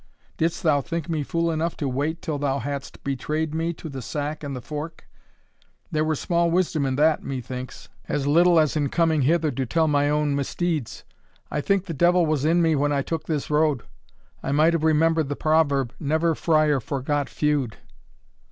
[0.35, 4.01] Didst thou think me fool enough to wait till thou hadst betrayed me to the
[4.01, 5.07] sack and the fork!
[5.91, 9.87] There were small wisdom in that, methinks as little as in coming hither to tell
[9.87, 11.03] my own misdeeds
[11.51, 13.83] I think the devil was in me when I took this road
[14.41, 17.77] I might have remembered the proverb, 'Never Friar forgot feud.'"